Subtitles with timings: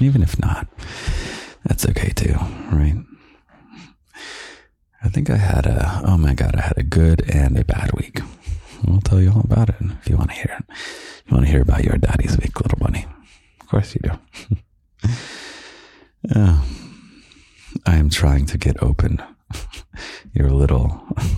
[0.00, 0.66] Even if not,
[1.64, 2.34] that's okay too,
[2.72, 2.96] right?
[5.02, 7.92] I think I had a, oh my God, I had a good and a bad
[7.92, 8.20] week.
[8.88, 10.64] I'll tell you all about it if you want to hear it.
[11.26, 13.06] You want to hear about your daddy's week, little bunny?
[13.60, 14.18] Of course you do.
[17.86, 19.22] I am trying to get open
[20.32, 20.88] your little,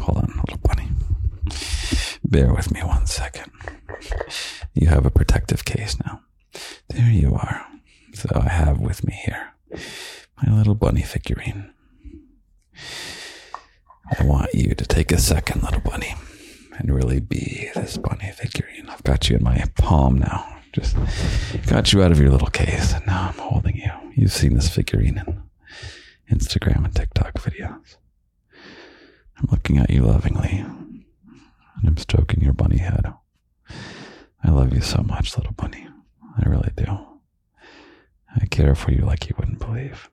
[0.00, 0.88] hold on, little bunny.
[2.24, 3.50] Bear with me one second.
[4.74, 6.20] You have a protective case now.
[6.88, 7.66] There you are.
[8.14, 8.48] So I
[8.92, 9.54] with me here
[10.42, 11.72] my little bunny figurine.
[14.18, 16.14] I want you to take a second, little bunny,
[16.78, 18.88] and really be this bunny figurine.
[18.90, 20.58] I've got you in my palm now.
[20.72, 20.96] Just
[21.66, 23.90] got you out of your little case, and now I'm holding you.
[24.14, 27.96] You've seen this figurine in Instagram and TikTok videos.
[29.38, 31.04] I'm looking at you lovingly, and
[31.86, 33.12] I'm stroking your bunny head.
[34.44, 35.86] I love you so much, little bunny.
[36.36, 37.11] I really do.
[38.40, 40.10] I care for you like you wouldn't believe.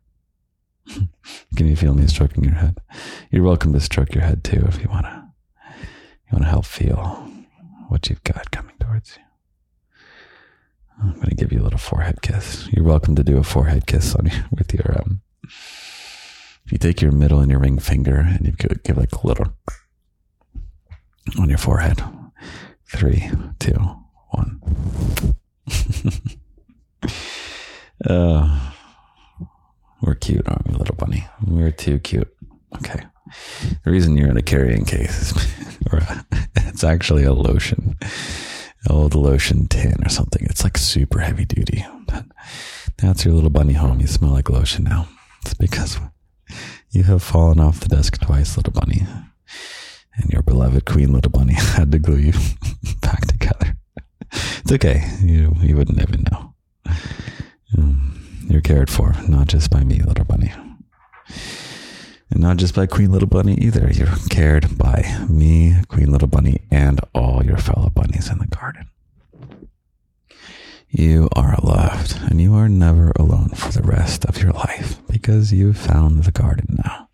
[1.55, 2.79] Can you feel me stroking your head?
[3.31, 5.31] You're welcome to stroke your head too if you wanna.
[5.67, 7.31] You wanna help feel
[7.87, 9.23] what you've got coming towards you.
[11.01, 12.67] I'm gonna give you a little forehead kiss.
[12.71, 15.21] You're welcome to do a forehead kiss on you with your um.
[15.43, 19.53] If you take your middle and your ring finger and you give like a little
[21.39, 22.03] on your forehead.
[22.85, 23.79] Three, two,
[24.31, 24.61] one.
[28.05, 28.71] uh,
[30.01, 31.27] we're cute, aren't we, little bunny?
[31.45, 32.33] We're too cute.
[32.75, 33.03] Okay.
[33.83, 35.77] The reason you're in a carrying case is
[36.55, 37.97] it's actually a lotion,
[38.89, 40.45] old lotion tin or something.
[40.49, 41.85] It's like super heavy duty.
[42.97, 44.01] That's your little bunny home.
[44.01, 45.07] You smell like lotion now.
[45.41, 45.99] It's because
[46.91, 49.05] you have fallen off the desk twice, little bunny.
[50.15, 52.33] And your beloved queen, little bunny, had to glue you
[53.01, 53.77] back together.
[54.31, 55.09] It's okay.
[55.21, 56.53] You, you wouldn't even know.
[57.77, 60.51] Um, you're cared for, not just by me, little bunny.
[62.31, 63.89] And not just by Queen Little Bunny either.
[63.91, 68.89] You're cared by me, Queen Little Bunny, and all your fellow bunnies in the garden.
[70.89, 75.53] You are loved, and you are never alone for the rest of your life because
[75.53, 77.09] you've found the garden now.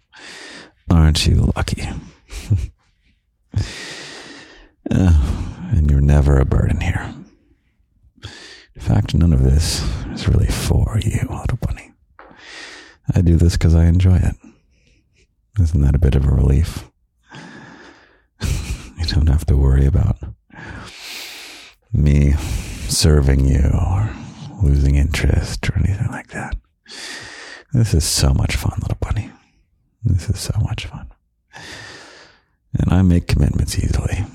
[0.89, 1.83] Aren't you lucky?
[4.91, 7.13] uh, and you're never a burden here.
[8.75, 9.81] In fact, none of this
[10.11, 11.93] is really for you, little bunny.
[13.13, 14.35] I do this because I enjoy it.
[15.59, 16.89] Isn't that a bit of a relief?
[18.41, 20.17] you don't have to worry about
[21.93, 22.33] me
[22.87, 24.09] serving you or
[24.61, 26.55] losing interest or anything like that.
[27.73, 29.31] This is so much fun, little bunny.
[30.03, 31.07] This is so much fun.
[32.73, 34.25] And I make commitments easily.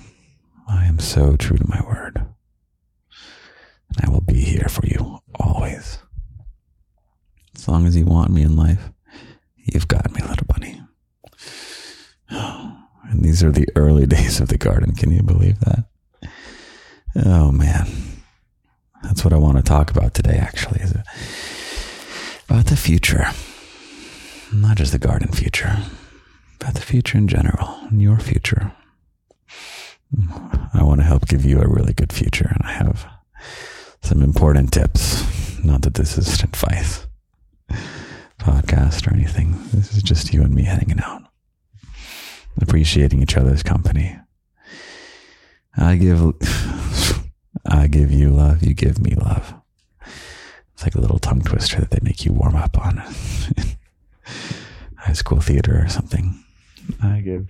[0.69, 2.27] I am so true to my word.
[3.97, 5.99] And I will be here for you always.
[7.57, 8.91] As long as you want me in life,
[9.57, 10.81] you've got me, little bunny.
[13.11, 14.95] And these are the early days of the garden.
[14.95, 15.87] Can you believe that?
[17.17, 17.89] Oh man.
[19.03, 20.95] That's what I want to talk about today, actually, is
[22.49, 23.27] about the future.
[24.53, 25.79] Not just the garden future,
[26.59, 28.73] but the future in general, and your future.
[30.75, 33.07] I want to help give you a really good future, and I have
[34.03, 35.25] some important tips.
[35.65, 37.07] Not that this is advice,
[38.39, 39.53] podcast, or anything.
[39.73, 41.23] This is just you and me hanging out,
[42.61, 44.17] appreciating each other's company.
[45.77, 46.21] I give,
[47.67, 48.63] I give you love.
[48.63, 49.55] You give me love.
[50.75, 52.97] It's like a little tongue twister that they make you warm up on
[54.97, 56.43] high school theater or something.
[57.03, 57.49] I give,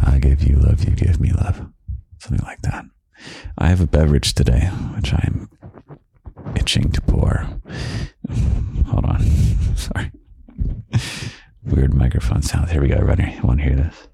[0.00, 0.84] I give you love.
[0.84, 1.66] You give me love.
[2.18, 2.84] Something like that.
[3.58, 4.66] I have a beverage today,
[4.96, 5.48] which I'm
[6.56, 7.46] itching to pour.
[8.86, 9.20] Hold on.
[9.76, 10.10] Sorry.
[11.64, 12.70] Weird microphone sounds.
[12.70, 12.98] Here we go.
[13.00, 13.32] Ready?
[13.36, 14.08] You want to hear this?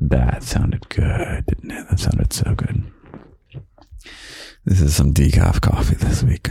[0.00, 1.88] That sounded good, didn't it?
[1.88, 2.84] That sounded so good.
[4.64, 6.48] This is some decaf coffee this week.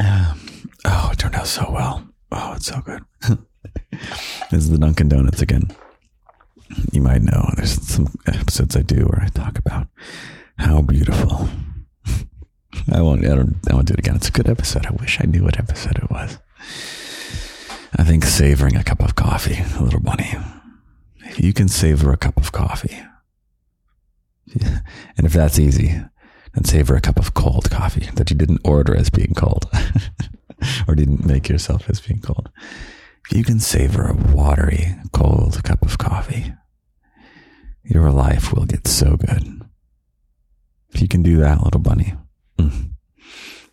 [0.00, 2.06] Oh, it turned out so well.
[2.30, 3.04] Oh, it's so good.
[4.50, 5.70] this is the Dunkin' Donuts again.
[6.92, 9.88] You might know there's some episodes I do where I talk about
[10.58, 11.48] how beautiful.
[12.92, 13.24] I won't.
[13.24, 13.56] I don't.
[13.70, 14.16] I won't do it again.
[14.16, 14.86] It's a good episode.
[14.86, 16.38] I wish I knew what episode it was.
[17.96, 20.34] I think savoring a cup of coffee, a little bunny.
[21.24, 22.98] If you can savor a cup of coffee,
[24.60, 26.00] and if that's easy,
[26.54, 29.66] then savor a cup of cold coffee that you didn't order as being cold.
[30.88, 32.50] or didn't make yourself as being cold.
[33.30, 36.52] If you can savor a watery, cold cup of coffee,
[37.84, 39.62] your life will get so good.
[40.90, 42.14] If you can do that, little bunny,
[42.58, 42.90] mm,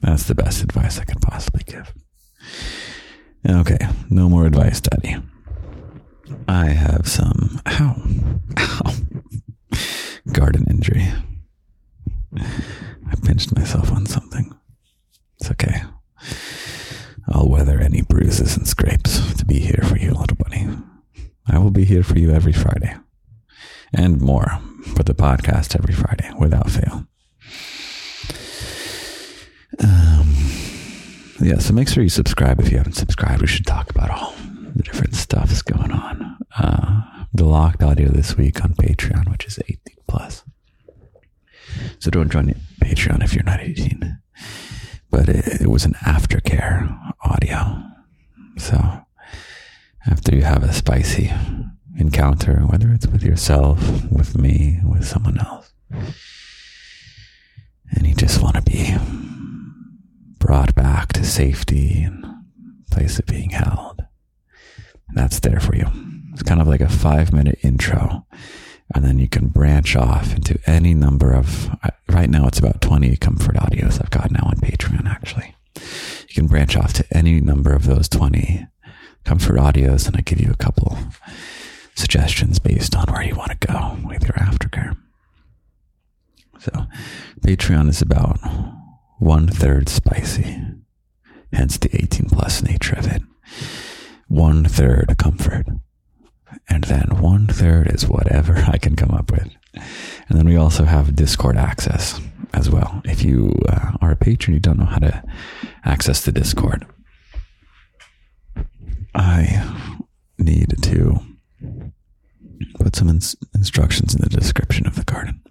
[0.02, 1.94] that's the best advice I could possibly give.
[3.48, 3.78] Okay,
[4.10, 5.18] no more advice, Daddy.
[6.48, 7.96] I have some ow,
[8.58, 8.94] ow,
[10.32, 11.08] garden injury.
[13.12, 14.54] I pinched myself on something.
[15.40, 15.84] It's okay.
[17.28, 20.68] I'll weather any bruises and scrapes to be here for you, little bunny.
[21.48, 22.96] I will be here for you every Friday.
[23.94, 24.60] And more
[24.96, 27.08] for the podcast every Friday without fail.
[29.80, 30.34] Um,
[31.42, 33.42] yeah, so make sure you subscribe if you haven't subscribed.
[33.42, 34.34] We should talk about all
[34.76, 36.38] the different stuff that's going on.
[36.58, 39.78] Uh, the locked audio this week on Patreon, which is 18
[40.08, 40.44] plus.
[42.00, 44.20] So don't join Patreon if you're not 18.
[45.10, 47.84] But it, it was an aftercare audio.
[48.58, 49.06] So
[50.08, 51.32] after you have a spicy
[51.98, 53.80] encounter, whether it's with yourself,
[54.12, 55.74] with me, with someone else,
[57.92, 58.96] and you just want to be
[60.40, 62.26] brought back to safety and
[62.92, 64.06] place of being held,
[65.14, 65.88] that's there for you.
[66.34, 68.26] It's kind of like a five minute intro
[68.94, 72.82] and then you can branch off into any number of uh, right now it's about
[72.82, 75.56] 20 comfort audios i've got now on patreon actually.
[75.76, 78.68] You can branch off to any number of those 20
[79.24, 80.98] comfort audios and i give you a couple
[81.96, 84.98] suggestions based on where you want to go with your aftercare.
[86.60, 86.86] So
[87.42, 88.38] patreon is about
[89.20, 90.62] one third spicy
[91.56, 93.22] hence the 18 plus nature of it.
[94.28, 95.66] One third comfort
[96.70, 99.50] and then one third is whatever I can come up with.
[100.30, 102.20] And then we also have Discord access
[102.54, 103.02] as well.
[103.06, 105.24] If you uh, are a patron, you don't know how to
[105.84, 106.86] access the Discord.
[109.14, 109.64] I
[110.38, 111.20] need to
[112.80, 115.42] put some ins- instructions in the description of the garden.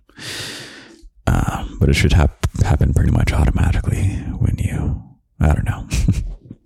[1.27, 4.05] Uh, but it should hap- happen pretty much automatically
[4.39, 5.03] when you,
[5.41, 5.89] I don't know.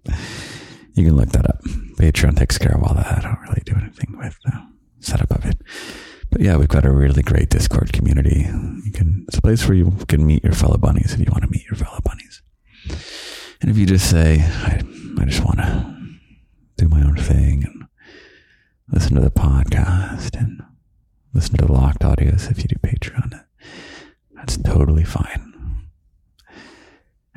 [0.95, 1.61] you can look that up.
[1.99, 3.19] Patreon takes care of all that.
[3.19, 4.67] I don't really do anything with the
[5.01, 5.59] setup of it.
[6.31, 8.47] But yeah, we've got a really great Discord community.
[8.85, 11.45] You can it's a place where you can meet your fellow bunnies if you want
[11.45, 12.43] to meet your fellow bunnies.
[13.61, 14.83] And if you just say, I,
[15.19, 15.95] I just want to
[16.77, 17.85] do my own thing and
[18.93, 20.63] listen to the podcast and
[21.35, 23.45] listen to the locked audios if you do Patreon,
[24.35, 25.89] that's totally fine.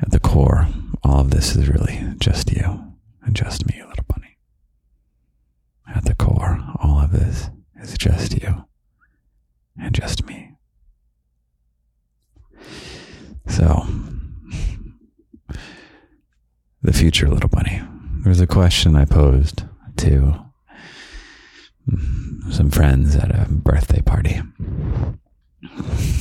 [0.00, 0.68] At the core,
[1.02, 2.92] all of this is really just you
[3.22, 4.31] and just me, little bunny.
[5.94, 7.50] At the core, all of this
[7.80, 8.64] is just you
[9.78, 10.52] and just me.
[13.48, 13.86] So,
[16.82, 17.82] the future, little bunny.
[18.24, 19.64] There's a question I posed
[19.98, 20.34] to
[21.90, 24.40] mm, some friends at a birthday party.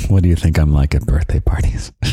[0.08, 1.92] What do you think I'm like at birthday parties?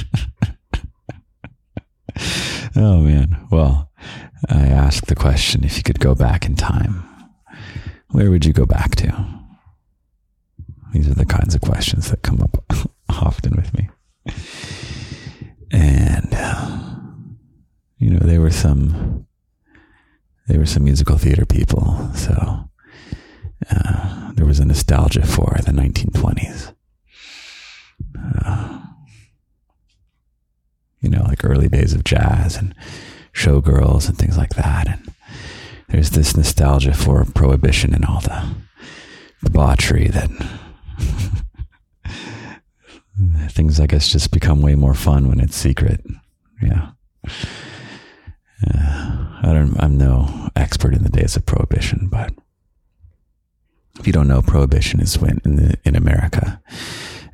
[2.77, 3.47] oh man.
[3.51, 3.91] Well,
[4.49, 7.08] I asked the question if you could go back in time,
[8.11, 9.38] where would you go back to?
[10.93, 12.65] These are the kinds of questions that come up
[13.09, 13.88] often with me.
[15.71, 16.79] And, uh,
[17.99, 19.27] you know, there were some,
[20.47, 22.11] there were some musical theater people.
[22.15, 22.69] So,
[23.71, 26.75] uh, there was a nostalgia for the 1920s.
[28.45, 28.81] Uh,
[31.00, 32.75] you know, like early days of jazz and
[33.33, 34.88] showgirls and things like that.
[34.88, 35.08] And
[35.88, 38.54] there's this nostalgia for prohibition and all the
[39.45, 40.30] debauchery that
[43.50, 46.04] things, I guess, just become way more fun when it's secret.
[46.62, 46.90] Yeah.
[48.66, 52.33] Uh, I don't, I'm no expert in the days of prohibition, but
[53.99, 56.61] if you don't know, prohibition is when in the, in America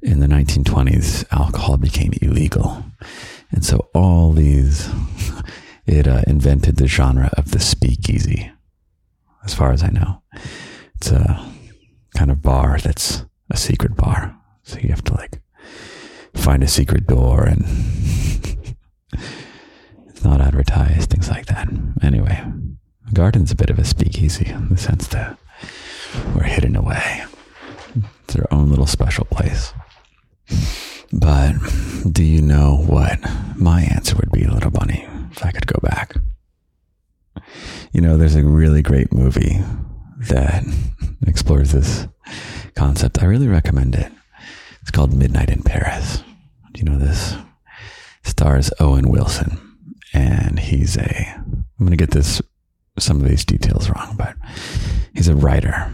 [0.04, 2.84] in the 1920s, alcohol became illegal.
[3.50, 4.88] And so all these
[5.86, 8.50] it uh, invented the genre of the speakeasy,
[9.44, 10.22] as far as I know.
[10.96, 11.44] It's a
[12.16, 14.36] kind of bar that's a secret bar.
[14.62, 15.42] So you have to like
[16.34, 17.64] find a secret door and
[20.08, 21.68] it's not advertised, things like that.
[22.02, 22.42] Anyway,
[23.06, 25.38] the garden's a bit of a speakeasy in the sense that
[26.34, 27.24] we're hidden away.
[28.24, 29.72] It's our own little special place.
[31.12, 31.54] But
[32.10, 33.20] do you know what
[33.56, 35.06] my answer would be, little bunny?
[35.36, 36.14] If I could go back.
[37.92, 39.60] You know, there's a really great movie
[40.18, 40.64] that
[41.26, 42.06] explores this
[42.74, 43.22] concept.
[43.22, 44.10] I really recommend it.
[44.82, 46.22] It's called Midnight in Paris.
[46.72, 47.36] Do you know this?
[48.22, 49.60] Stars Owen Wilson,
[50.12, 52.40] and he's a I'm going to get this
[52.98, 54.36] some of these details wrong, but
[55.14, 55.92] he's a writer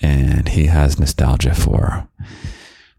[0.00, 2.08] and he has nostalgia for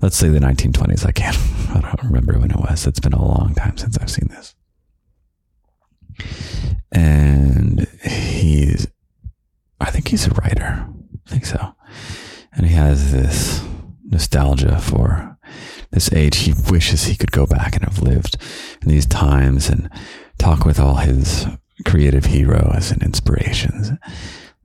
[0.01, 1.05] let's say the 1920s.
[1.05, 1.37] I can't
[1.69, 2.87] I don't remember when it was.
[2.87, 4.55] It's been a long time since I've seen this.
[6.91, 8.87] And he's
[9.81, 10.87] I think he's a writer.
[11.27, 11.75] I think so.
[12.53, 13.63] And he has this
[14.03, 15.37] nostalgia for
[15.91, 16.37] this age.
[16.37, 18.37] He wishes he could go back and have lived
[18.81, 19.89] in these times and
[20.37, 21.45] talk with all his
[21.85, 23.91] creative heroes and inspirations.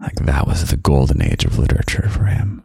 [0.00, 2.64] Like that was the golden age of literature for him.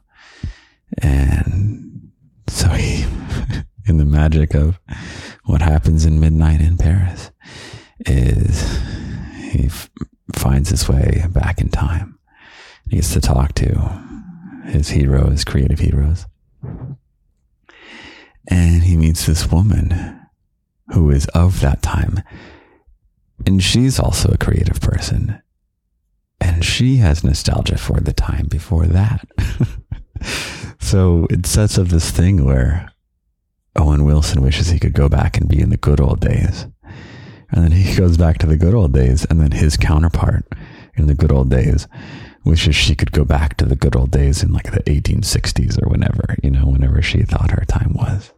[0.98, 2.12] And
[2.48, 3.06] so he,
[3.86, 4.80] in the magic of
[5.46, 7.32] what happens in midnight in Paris,
[8.06, 8.80] is
[9.38, 9.90] he f-
[10.36, 12.20] finds his way back in time.
[12.90, 14.02] He gets to talk to
[14.66, 16.26] his heroes, creative heroes.
[18.48, 20.20] And he meets this woman
[20.94, 22.24] who is of that time
[23.46, 25.42] and she's also a creative person.
[26.42, 29.28] And she has nostalgia for the time before that.
[30.80, 32.92] so it sets up this thing where
[33.76, 36.68] Owen Wilson wishes he could go back and be in the good old days.
[37.52, 39.26] And then he goes back to the good old days.
[39.26, 40.46] And then his counterpart
[40.96, 41.88] in the good old days
[42.44, 45.90] wishes she could go back to the good old days in like the 1860s or
[45.90, 48.32] whenever, you know, whenever she thought her time was.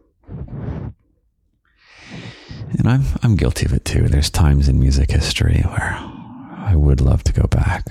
[2.78, 4.08] And I'm I'm guilty of it too.
[4.08, 5.94] There's times in music history where
[6.56, 7.86] I would love to go back.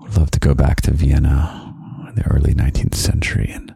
[0.00, 1.74] Would love to go back to Vienna
[2.08, 3.74] in the early 19th century and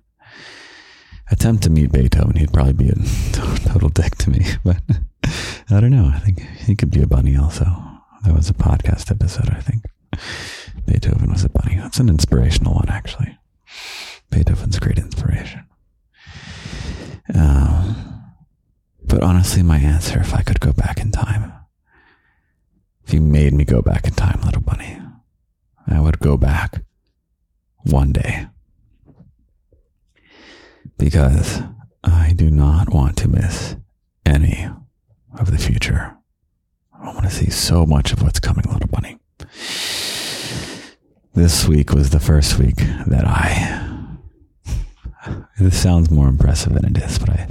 [1.31, 2.37] attempt to meet Beethoven.
[2.37, 2.95] He'd probably be a
[3.33, 4.79] total dick to me, but
[5.73, 6.11] I don't know.
[6.13, 7.65] I think he could be a bunny also.
[8.25, 9.85] That was a podcast episode, I think.
[10.87, 11.77] Beethoven was a bunny.
[11.77, 13.39] That's an inspirational one, actually.
[14.31, 15.65] Beethoven's great inspiration.
[17.35, 18.25] Um,
[19.05, 21.53] but honestly, my answer, if I could go back in time,
[23.07, 24.99] if you made me go back in time, little bunny,
[25.87, 26.83] I would go back
[27.85, 28.49] one day.
[30.99, 31.63] Because
[32.03, 33.77] I do not want to miss
[34.27, 34.69] any
[35.39, 36.17] of the future.
[37.01, 39.19] I want to see so much of what's coming, little bunny.
[41.35, 43.87] This week was the first week that I
[45.59, 47.47] this sounds more impressive than it is, but I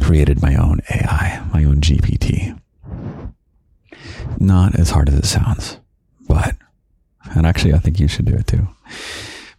[0.00, 2.58] created my own AI, my own GPT.
[4.38, 5.78] Not as hard as it sounds,
[6.28, 6.56] but,
[7.34, 8.68] and actually, I think you should do it too.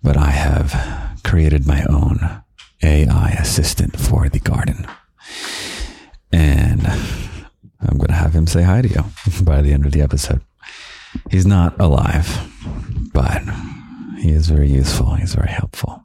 [0.04, 2.44] But I have created my own
[2.84, 4.86] AI assistant for the garden.
[6.32, 6.86] And
[7.82, 9.04] I'm going to have him say hi to you
[9.44, 10.42] by the end of the episode.
[11.30, 12.50] He's not alive,
[13.14, 13.42] but
[14.18, 15.16] he is very useful.
[15.16, 16.04] He's very helpful.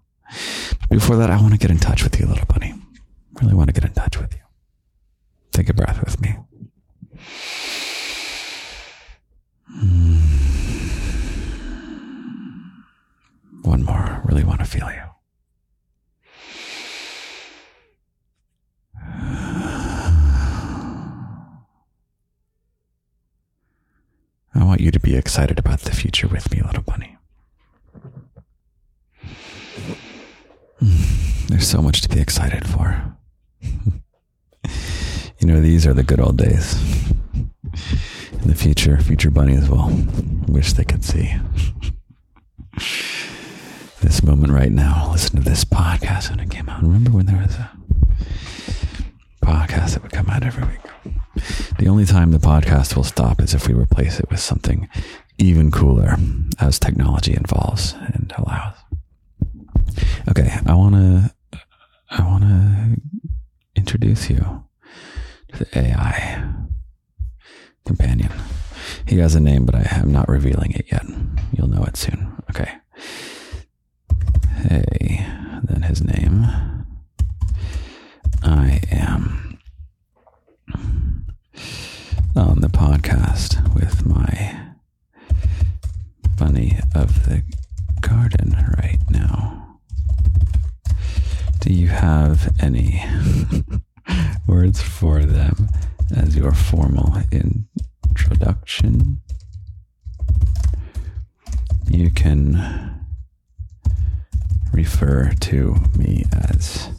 [0.88, 2.74] Before that, I want to get in touch with you, little bunny.
[3.40, 4.40] Really want to get in touch with you.
[5.52, 6.36] Take a breath with me.
[9.68, 10.16] Hmm.
[13.62, 14.22] One more.
[14.24, 15.02] Really want to feel you.
[24.52, 27.18] I want you to be excited about the future with me, little bunny.
[31.48, 33.16] There's so much to be excited for.
[33.60, 33.82] you
[35.42, 36.80] know, these are the good old days.
[38.30, 39.90] In the future, future bunnies will
[40.46, 41.34] wish they could see
[44.02, 45.08] this moment right now.
[45.10, 46.80] Listen to this podcast when it came out.
[46.80, 47.72] Remember when there was a
[49.42, 50.80] podcast that would come out every week?
[51.78, 54.88] The only time the podcast will stop is if we replace it with something
[55.38, 56.16] even cooler
[56.58, 58.76] as technology evolves and allows.
[60.28, 61.34] Okay, I want to
[62.10, 62.96] I want to
[63.76, 64.64] introduce you
[65.52, 66.44] to the AI
[67.86, 68.32] companion.
[69.06, 71.04] He has a name, but I am not revealing it yet.
[71.52, 72.32] You'll know it soon.
[72.50, 72.70] Okay.
[74.62, 75.26] Hey,
[75.64, 76.46] then his name.
[78.42, 79.58] I am
[82.36, 84.74] on the podcast with my
[86.38, 87.42] bunny of the
[88.02, 89.78] garden right now.
[91.60, 93.02] Do you have any
[94.46, 95.68] words for them
[96.14, 99.20] as your formal introduction?
[101.88, 103.00] You can
[104.72, 106.90] refer to me as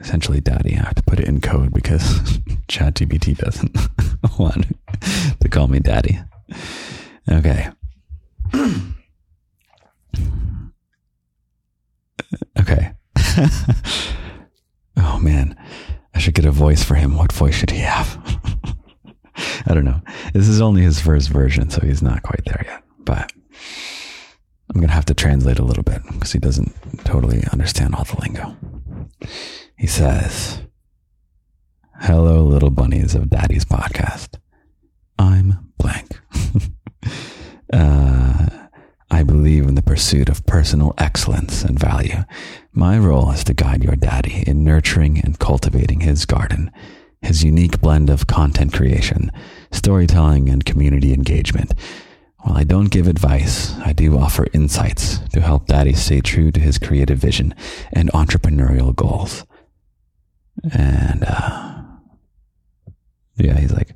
[0.00, 0.74] essentially daddy.
[0.76, 2.20] I have to put it in code because
[2.68, 3.76] ChatGPT doesn't
[4.38, 4.66] want
[5.40, 6.18] to call me daddy.
[7.30, 7.70] Okay.
[12.58, 12.92] Okay.
[14.96, 15.56] oh man,
[16.14, 17.16] I should get a voice for him.
[17.16, 18.18] What voice should he have?
[19.66, 20.00] I don't know.
[20.32, 22.82] This is only his first version, so he's not quite there yet.
[22.98, 23.32] But
[24.68, 26.74] I'm going to have to translate a little bit because he doesn't
[27.04, 28.56] totally understand all the lingo.
[29.76, 30.60] He says,
[32.00, 34.38] Hello, little bunnies of Daddy's podcast.
[35.18, 36.20] I'm blank.
[37.72, 38.27] uh,
[39.18, 42.22] I believe in the pursuit of personal excellence and value.
[42.72, 46.70] My role is to guide your daddy in nurturing and cultivating his garden,
[47.20, 49.32] his unique blend of content creation,
[49.72, 51.74] storytelling, and community engagement.
[52.42, 56.60] While I don't give advice, I do offer insights to help daddy stay true to
[56.60, 57.56] his creative vision
[57.92, 59.44] and entrepreneurial goals.
[60.72, 61.82] And, uh,
[63.34, 63.90] yeah, he's like,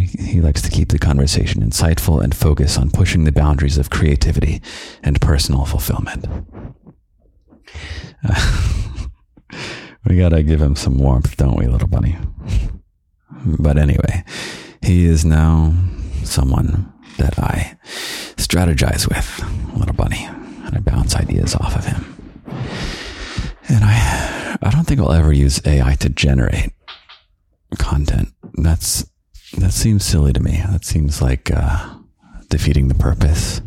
[0.00, 4.62] he likes to keep the conversation insightful and focus on pushing the boundaries of creativity
[5.02, 6.26] and personal fulfillment.
[8.26, 8.78] Uh,
[10.06, 12.16] we gotta give him some warmth, don't we, little bunny?
[13.44, 14.24] But anyway,
[14.82, 15.74] he is now
[16.22, 17.76] someone that I
[18.36, 22.04] strategize with, little bunny, and I bounce ideas off of him.
[23.68, 26.72] And I, I don't think I'll ever use AI to generate
[27.78, 28.28] content.
[28.54, 29.04] That's
[29.56, 30.62] that seems silly to me.
[30.70, 31.96] That seems like uh,
[32.48, 33.60] defeating the purpose.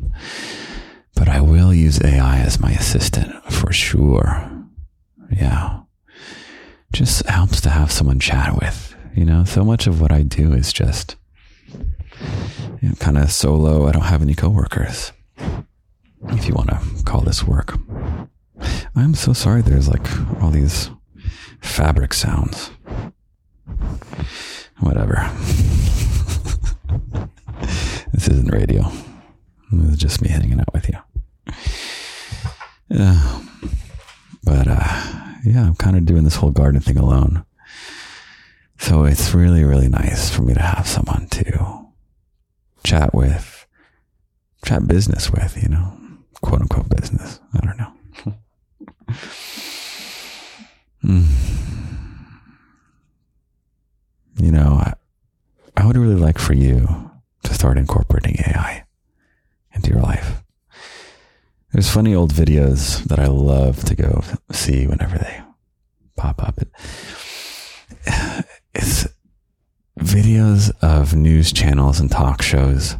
[1.16, 4.50] But I will use AI as my assistant for sure.
[5.32, 5.82] Yeah.
[6.92, 8.96] Just helps to have someone chat with.
[9.16, 11.16] You know, so much of what I do is just
[11.72, 13.88] you know, kind of solo.
[13.88, 15.12] I don't have any coworkers.
[16.30, 17.78] If you want to call this work.
[18.96, 20.08] I'm so sorry there's like
[20.42, 20.90] all these
[21.62, 22.72] fabric sounds.
[24.80, 25.16] Whatever.
[28.14, 28.92] this isn't radio.
[29.72, 30.98] This is just me hanging out with you.
[32.90, 33.42] Yeah.
[34.44, 35.04] But uh,
[35.44, 37.44] yeah, I'm kind of doing this whole garden thing alone.
[38.80, 41.88] So it's really, really nice for me to have someone to
[42.84, 43.66] chat with,
[44.64, 45.98] chat business with, you know,
[46.42, 47.40] quote unquote business.
[47.54, 47.94] I don't know.
[51.04, 51.67] mm
[54.38, 54.94] you know, I,
[55.76, 57.12] I would really like for you
[57.44, 58.86] to start incorporating AI
[59.74, 60.44] into your life.
[61.72, 65.42] There's funny old videos that I love to go see whenever they
[66.16, 66.60] pop up.
[66.60, 66.70] It,
[68.74, 69.08] it's
[70.00, 72.96] videos of news channels and talk shows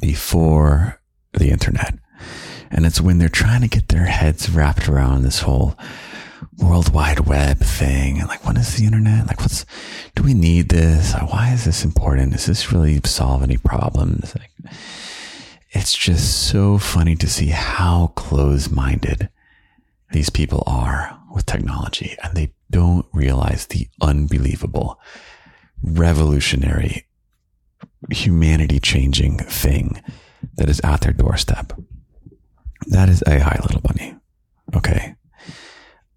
[0.00, 1.00] before
[1.34, 1.94] the internet.
[2.70, 5.76] And it's when they're trying to get their heads wrapped around this whole
[6.58, 8.18] World Wide Web thing.
[8.18, 9.26] And like, what is the internet?
[9.26, 9.64] Like, what's,
[10.14, 11.14] do we need this?
[11.14, 12.32] Why is this important?
[12.32, 14.34] Does this really solve any problems?
[14.34, 14.74] Like,
[15.70, 19.28] it's just so funny to see how close minded
[20.12, 25.00] these people are with technology and they don't realize the unbelievable,
[25.82, 27.06] revolutionary,
[28.10, 30.02] humanity changing thing
[30.56, 31.72] that is at their doorstep.
[32.88, 34.16] That is AI, little bunny.
[34.74, 35.14] Okay.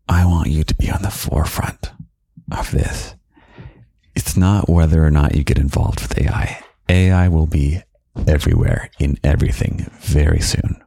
[0.08, 1.92] I want you to be on the forefront
[2.52, 3.16] of this.
[4.16, 6.64] It's not whether or not you get involved with AI.
[6.88, 7.82] AI will be
[8.28, 10.82] everywhere in everything very soon.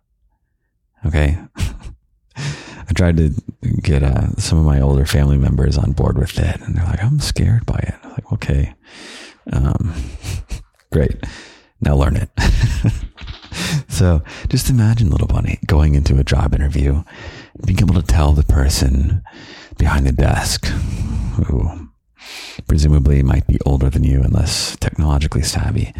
[1.04, 1.38] Okay.
[2.36, 3.30] I tried to
[3.82, 7.02] get uh, some of my older family members on board with it, and they're like,
[7.02, 8.74] "I'm scared by it." I'm like, "Okay,
[9.52, 9.92] um,
[10.92, 11.22] great.
[11.80, 12.30] Now learn it."
[13.88, 17.04] so just imagine, little bunny, going into a job interview
[17.64, 19.22] being able to tell the person
[19.78, 21.88] behind the desk who
[22.66, 25.92] presumably might be older than you and less technologically savvy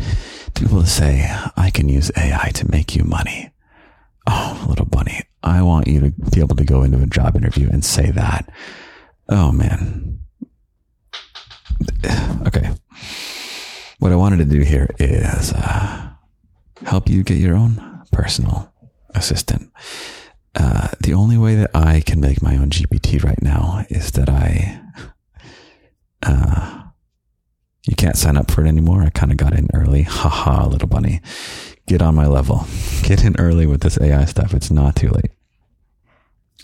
[0.55, 3.51] to be able to say, I can use AI to make you money.
[4.27, 7.69] Oh, little bunny, I want you to be able to go into a job interview
[7.71, 8.51] and say that.
[9.29, 10.21] Oh man.
[12.47, 12.71] Okay.
[13.99, 16.11] What I wanted to do here is uh,
[16.85, 18.73] help you get your own personal
[19.15, 19.73] assistant.
[20.59, 24.29] Uh, the only way that I can make my own GPT right now is that
[24.29, 24.81] I,
[26.25, 26.83] uh,
[27.87, 29.03] you can't sign up for it anymore.
[29.03, 30.03] I kind of got in early.
[30.03, 31.21] Haha, little bunny.
[31.87, 32.67] Get on my level.
[33.05, 34.53] Get in early with this AI stuff.
[34.53, 35.31] It's not too late.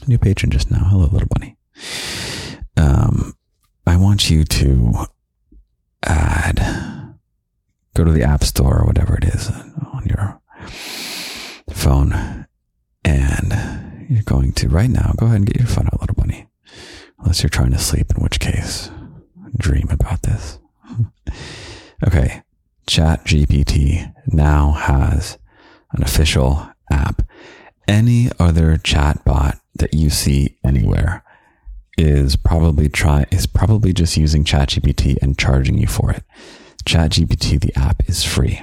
[0.09, 0.85] New patron just now.
[0.85, 1.57] Hello, little bunny.
[2.77, 3.35] Um,
[3.87, 5.07] I want you to
[6.03, 7.17] add,
[7.95, 9.51] go to the App Store or whatever it is
[9.93, 10.41] on your
[11.71, 12.47] phone
[13.05, 16.47] and you're going to right now go ahead and get your phone out, little bunny.
[17.19, 18.90] Unless you're trying to sleep, in which case,
[19.57, 20.59] dream about this.
[22.07, 22.43] okay.
[22.87, 25.38] Chat GPT now has
[25.93, 27.23] an official app.
[27.88, 31.25] Any other chat bot that you see anywhere
[31.97, 36.25] is probably try is probably just using ChatGPT and charging you for it.
[36.85, 38.62] ChatGPT, the app, is free,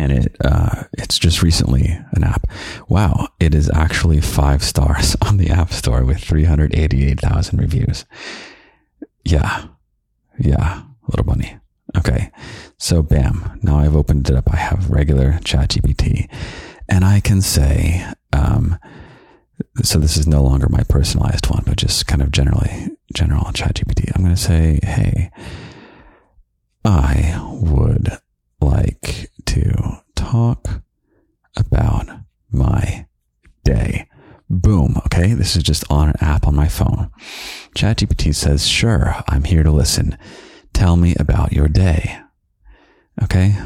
[0.00, 2.46] and it uh, it's just recently an app.
[2.88, 7.20] Wow, it is actually five stars on the App Store with three hundred eighty eight
[7.20, 8.06] thousand reviews.
[9.24, 9.66] Yeah,
[10.38, 11.58] yeah, little bunny.
[11.96, 12.30] Okay,
[12.78, 13.60] so bam.
[13.62, 14.50] Now I've opened it up.
[14.50, 16.28] I have regular ChatGPT,
[16.88, 18.04] and I can say.
[18.32, 18.78] Um,
[19.82, 24.10] so this is no longer my personalized one, but just kind of generally general ChatGPT.
[24.14, 25.30] I'm going to say, hey,
[26.82, 28.18] I would
[28.60, 30.82] like to talk
[31.56, 32.08] about
[32.50, 33.06] my
[33.64, 34.08] day.
[34.48, 34.96] Boom.
[35.06, 35.34] Okay.
[35.34, 37.10] This is just on an app on my phone.
[37.76, 40.18] ChatGPT says, sure, I'm here to listen.
[40.72, 42.18] Tell me about your day.
[43.22, 43.56] Okay.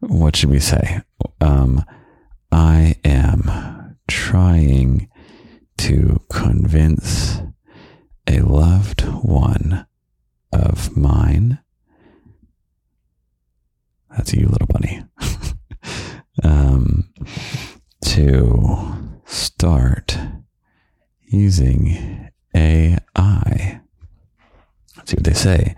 [0.00, 1.00] What should we say?
[1.40, 1.84] Um,
[2.52, 5.08] I am trying
[5.78, 7.40] to convince
[8.26, 9.86] a loved one
[10.52, 11.58] of mine.
[14.16, 15.04] That's you, little bunny.
[16.42, 17.12] um,
[18.04, 20.18] to start
[21.28, 23.80] using AI.
[24.96, 25.76] Let's see what they say.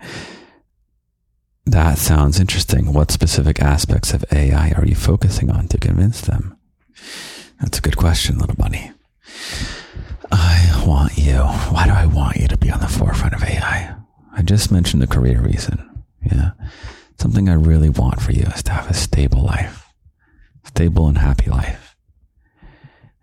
[1.65, 2.93] That sounds interesting.
[2.93, 6.57] What specific aspects of AI are you focusing on to convince them?
[7.59, 8.91] That's a good question, little bunny.
[10.31, 11.39] I want you.
[11.39, 13.95] Why do I want you to be on the forefront of AI?
[14.35, 16.03] I just mentioned the career reason.
[16.23, 16.51] Yeah.
[17.19, 19.91] Something I really want for you is to have a stable life,
[20.63, 21.97] stable and happy life.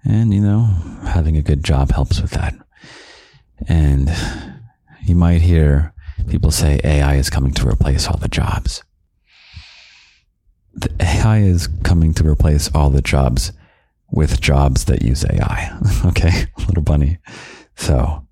[0.05, 0.65] And, you know,
[1.03, 2.55] having a good job helps with that.
[3.67, 4.13] And
[5.03, 5.95] you might hear
[6.29, 8.85] people say AI is coming to replace all the jobs.
[10.75, 13.53] The AI is coming to replace all the jobs
[14.11, 15.75] with jobs that use AI.
[16.05, 17.17] okay, little bunny.
[17.77, 18.27] So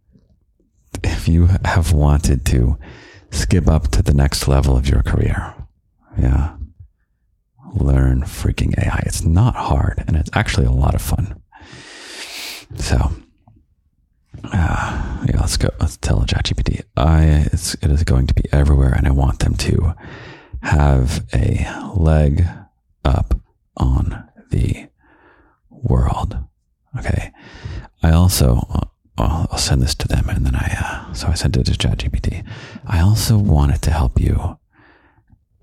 [1.02, 2.78] if you have wanted to
[3.34, 5.54] skip up to the next level of your career,
[6.18, 6.56] yeah,
[7.74, 9.02] learn freaking AI.
[9.06, 11.40] It's not hard and it's actually a lot of fun.
[12.76, 13.12] So,
[14.44, 15.68] uh, yeah, let's go.
[15.80, 16.82] Let's tell ChatGPT.
[16.96, 19.94] I it is going to be everywhere, and I want them to
[20.62, 22.44] have a leg
[23.04, 23.38] up
[23.76, 24.88] on the
[25.70, 26.38] world.
[26.98, 27.32] Okay.
[28.02, 31.56] I also, uh, I'll send this to them and then I, uh, so I sent
[31.56, 32.44] it to ChatGPT.
[32.86, 34.58] I also wanted to help you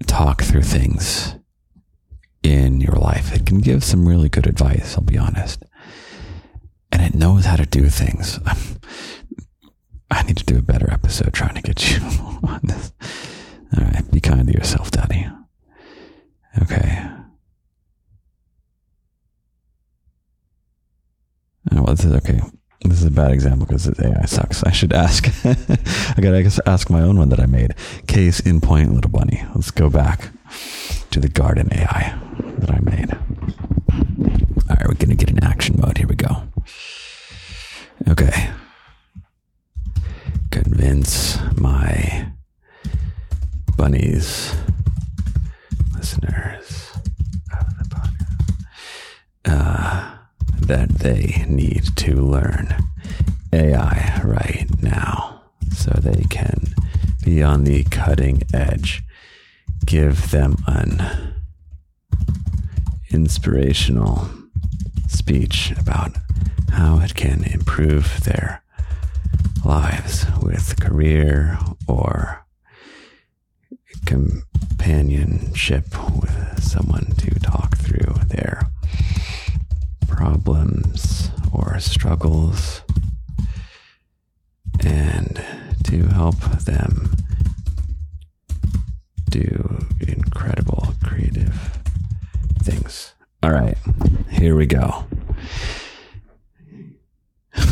[0.07, 1.35] talk through things
[2.43, 3.33] in your life.
[3.33, 5.63] It can give some really good advice, I'll be honest.
[6.91, 8.39] And it knows how to do things.
[10.11, 11.99] I need to do a better episode trying to get you
[12.43, 12.91] on this.
[13.77, 14.11] All right.
[14.11, 15.25] Be kind to yourself, Daddy.
[16.61, 17.07] Okay.
[21.71, 22.41] Oh, well, this is okay.
[22.83, 24.63] This is a bad example because AI sucks.
[24.63, 25.27] I should ask.
[25.45, 27.75] I gotta ask my own one that I made.
[28.07, 29.43] Case in point, little bunny.
[29.53, 30.31] Let's go back
[31.11, 32.17] to the garden AI
[32.59, 33.11] that I made.
[34.69, 35.97] All right, we're gonna get in action mode.
[35.97, 36.43] Here we go.
[38.09, 38.49] Okay.
[40.49, 42.31] Convince my
[43.77, 44.53] bunnies,
[45.95, 46.91] listeners
[47.53, 48.65] of the podcast.
[49.45, 50.10] Uh,
[50.61, 52.75] that they need to learn
[53.53, 56.73] AI right now so they can
[57.23, 59.03] be on the cutting edge.
[59.85, 61.33] Give them an
[63.11, 64.29] inspirational
[65.07, 66.11] speech about
[66.71, 68.63] how it can improve their
[69.65, 72.45] lives with career or
[74.05, 75.85] companionship
[76.21, 78.70] with someone to talk through their
[80.21, 82.83] problems or struggles
[84.85, 85.43] and
[85.83, 87.09] to help them
[89.31, 91.79] do incredible creative
[92.61, 93.15] things.
[93.41, 93.75] All right,
[94.29, 95.05] here we go.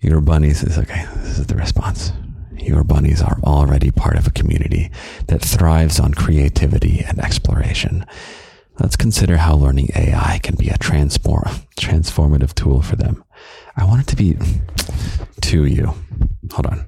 [0.00, 1.04] Your bunnies is okay.
[1.16, 2.14] This is the response.
[2.56, 4.90] Your bunnies are already part of a community
[5.26, 8.06] that thrives on creativity and exploration.
[8.80, 11.44] Let's consider how learning AI can be a transform,
[11.76, 13.22] transformative tool for them.
[13.76, 14.38] I want it to be
[15.42, 15.94] to you.
[16.50, 16.86] Hold on.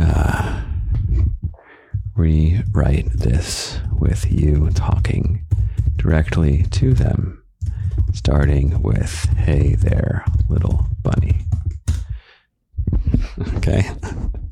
[0.00, 0.64] Uh,
[2.16, 5.44] rewrite this with you talking
[5.96, 7.44] directly to them,
[8.12, 11.46] starting with, Hey there, little bunny.
[13.56, 13.88] okay.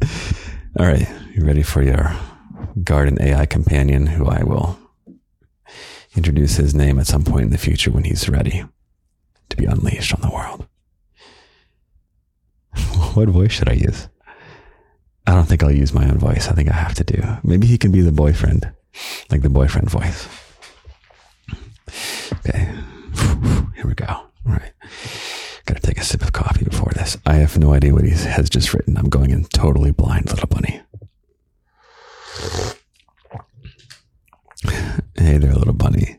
[0.79, 1.09] All right.
[1.35, 2.15] You ready for your
[2.85, 4.79] garden AI companion who I will
[6.17, 8.65] introduce his name at some point in the future when he's ready
[9.49, 10.67] to be unleashed on the world.
[13.15, 14.09] what voice should I use?
[15.27, 16.49] I don't think I'll use my own voice.
[16.49, 17.23] I think I have to do.
[17.45, 18.73] Maybe he can be the boyfriend,
[19.31, 20.27] like the boyfriend voice.
[22.39, 22.69] Okay.
[23.77, 24.07] Here we go.
[24.07, 24.73] All right.
[25.67, 27.17] Gotta take a sip of coffee before this.
[27.27, 28.97] I have no idea what he has just written.
[28.97, 30.81] I'm going in totally blind, little bunny.
[35.17, 36.19] Hey there, little bunny.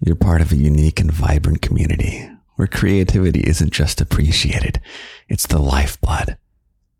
[0.00, 4.80] You're part of a unique and vibrant community where creativity isn't just appreciated,
[5.28, 6.36] it's the lifeblood.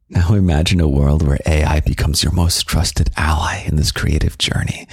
[0.09, 4.89] Now imagine a world where AI becomes your most trusted ally in this creative journey.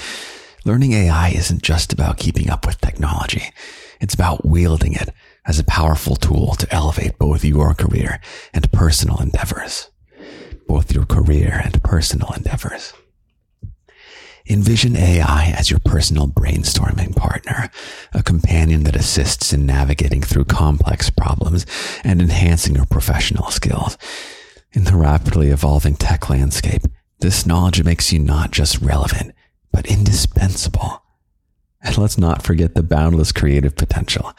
[0.65, 3.43] Learning AI isn't just about keeping up with technology.
[4.01, 5.09] It's about wielding it
[5.45, 8.19] as a powerful tool to elevate both your career
[8.53, 9.89] and personal endeavors.
[10.67, 12.93] Both your career and personal endeavors.
[14.49, 17.69] Envision AI as your personal brainstorming partner,
[18.13, 21.65] a companion that assists in navigating through complex problems
[22.03, 23.97] and enhancing your professional skills.
[24.71, 26.83] In the rapidly evolving tech landscape,
[27.19, 29.33] this knowledge makes you not just relevant,
[29.73, 31.03] but indispensable.
[31.81, 34.33] And let's not forget the boundless creative potential.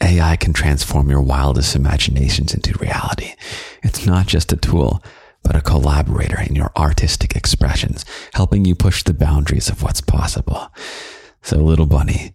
[0.00, 3.34] AI can transform your wildest imaginations into reality.
[3.82, 5.02] It's not just a tool,
[5.42, 10.72] but a collaborator in your artistic expressions, helping you push the boundaries of what's possible.
[11.42, 12.34] So, little bunny,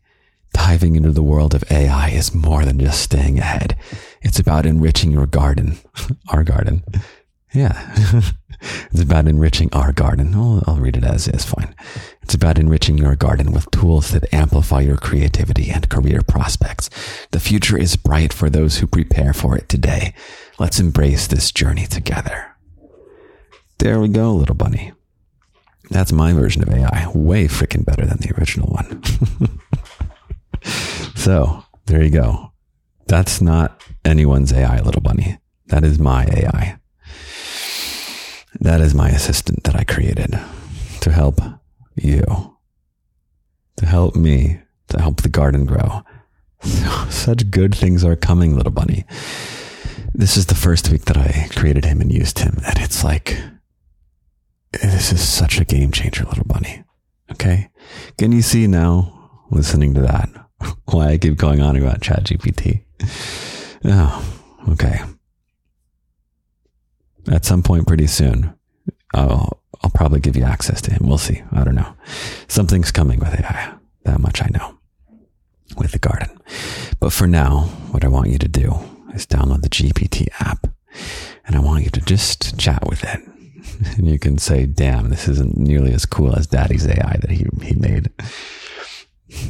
[0.53, 3.77] diving into the world of AI is more than just staying ahead.
[4.21, 5.77] It's about enriching your garden,
[6.29, 6.83] our garden.
[7.53, 7.93] Yeah.
[8.91, 10.33] it's about enriching our garden.
[10.35, 11.75] Oh, I'll read it as is, fine.
[12.21, 16.89] It's about enriching your garden with tools that amplify your creativity and career prospects.
[17.31, 20.13] The future is bright for those who prepare for it today.
[20.57, 22.54] Let's embrace this journey together.
[23.79, 24.93] There we go, little bunny.
[25.89, 27.11] That's my version of AI.
[27.13, 29.03] Way freaking better than the original one.
[31.15, 32.51] so there you go.
[33.07, 35.37] That's not anyone's AI, little bunny.
[35.67, 36.79] That is my AI.
[38.61, 40.39] That is my assistant that I created
[41.01, 41.39] to help
[41.95, 42.23] you,
[43.77, 46.01] to help me, to help the garden grow.
[47.09, 49.05] Such good things are coming, little bunny.
[50.13, 53.37] This is the first week that I created him and used him, and it's like
[54.81, 56.83] this is such a game changer, little bunny.
[57.31, 57.69] Okay.
[58.17, 60.29] Can you see now, listening to that,
[60.85, 62.83] why I keep going on about ChatGPT?
[63.85, 64.35] Oh,
[64.69, 65.01] okay.
[67.31, 68.53] At some point pretty soon,
[69.13, 71.07] I'll, I'll probably give you access to him.
[71.07, 71.41] We'll see.
[71.51, 71.95] I don't know.
[72.47, 73.73] Something's coming with AI.
[74.03, 74.77] That much I know
[75.77, 76.29] with the garden.
[76.99, 77.61] But for now,
[77.91, 78.75] what I want you to do
[79.13, 80.67] is download the GPT app
[81.45, 83.19] and I want you to just chat with it
[83.97, 87.45] and you can say, damn, this isn't nearly as cool as daddy's AI that he,
[87.61, 88.09] he made.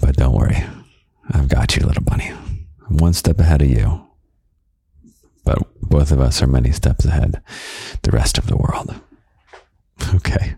[0.01, 0.63] But don't worry.
[1.30, 2.32] I've got you, little bunny.
[2.88, 4.06] I'm one step ahead of you.
[5.43, 7.41] But both of us are many steps ahead
[8.01, 8.95] the rest of the world.
[10.13, 10.56] Okay.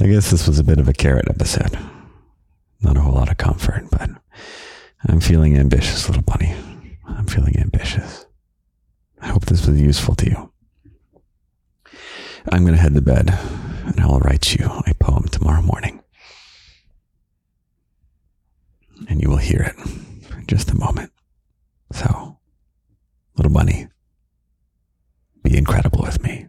[0.00, 1.78] I guess this was a bit of a carrot episode.
[2.80, 4.10] Not a whole lot of comfort, but
[5.08, 6.54] I'm feeling ambitious, little bunny.
[7.06, 8.26] I'm feeling ambitious.
[9.20, 10.52] I hope this was useful to you.
[12.50, 13.28] I'm going to head to bed
[13.84, 16.02] and I'll write you a poem tomorrow morning.
[19.08, 19.76] And you will hear it
[20.36, 21.12] in just a moment.
[21.92, 22.38] So,
[23.36, 23.88] little bunny,
[25.42, 26.48] be incredible with me.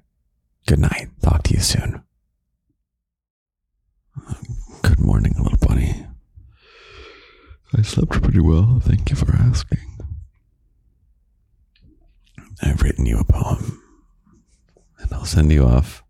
[0.68, 1.10] Good night.
[1.22, 2.04] Talk to you soon.
[4.82, 6.06] Good morning, little bunny.
[7.78, 8.82] I slept pretty well.
[8.84, 9.80] Thank you for asking.
[12.62, 13.79] I've written you a poem
[15.30, 16.04] send you off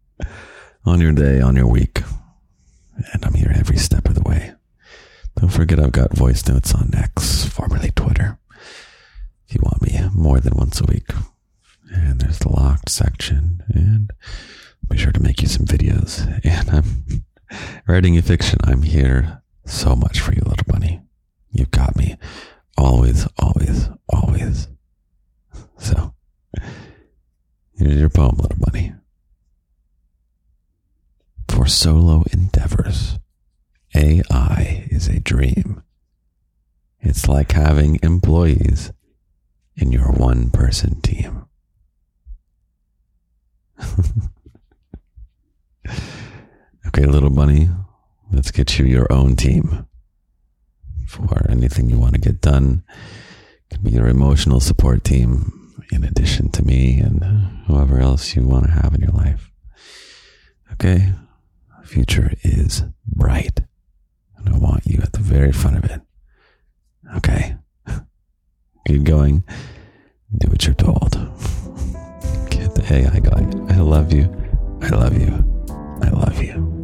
[0.86, 2.01] on your day, on your week.
[3.12, 4.53] And I'm here every step of the way.
[5.38, 8.39] Don't forget I've got voice notes on X, formerly Twitter,
[9.47, 11.10] if you want me more than once a week.
[11.91, 14.12] And there's the locked section, and
[14.89, 16.25] be sure to make you some videos.
[16.45, 17.25] And I'm
[17.88, 18.60] writing a fiction.
[18.63, 21.01] I'm here so much for you, little bunny.
[21.51, 22.15] You've got me.
[22.77, 24.67] Always, always, always.
[25.77, 26.13] So,
[27.79, 28.93] Here's your poem, little bunny.
[31.60, 33.19] For solo endeavors,
[33.93, 35.84] AI is a dream.
[37.02, 38.93] It's like having employees
[39.76, 41.48] in your one person team.
[46.88, 47.67] okay, little bunny,
[48.32, 49.86] let's get you your own team
[51.10, 52.86] for anything you want to get done.
[53.69, 57.22] It can be your emotional support team, in addition to me and
[57.67, 59.52] whoever else you want to have in your life.
[60.72, 61.12] Okay?
[61.89, 63.62] The future is bright.
[64.38, 66.02] And I want you at the very front of it.
[67.15, 67.56] Okay?
[68.88, 69.43] Keep going.
[70.38, 71.15] Do what you're told.
[72.84, 74.32] Hey, I got I love you.
[74.84, 75.65] I love you.
[76.04, 76.78] I love you.